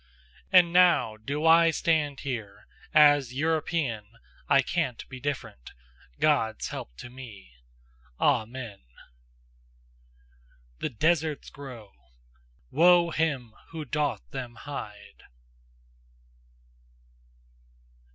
And 0.51 0.73
now 0.73 1.15
do 1.15 1.45
I 1.45 1.69
stand 1.69 2.21
here, 2.21 2.65
As 2.91 3.35
European, 3.35 4.13
I 4.49 4.63
can't 4.63 5.07
be 5.09 5.19
different, 5.19 5.73
God's 6.19 6.69
help 6.69 6.97
to 6.97 7.09
me! 7.11 7.51
Amen! 8.19 8.79
THE 10.79 10.89
DESERTS 10.89 11.51
GROW: 11.51 11.91
WOE 12.71 13.11
HIM 13.11 13.53
WHO 13.69 13.85
DOTH 13.85 14.23
THEM 14.31 14.55
HIDE! 14.55 15.21